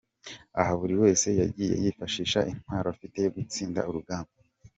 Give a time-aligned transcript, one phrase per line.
[0.59, 4.33] Aha buri wese yagiye yifashisha intwaro afite yo gutsinda urugamba.